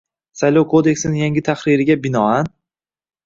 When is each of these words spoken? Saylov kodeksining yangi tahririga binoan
Saylov 0.39 0.63
kodeksining 0.71 1.19
yangi 1.23 1.43
tahririga 1.49 1.99
binoan 2.07 2.49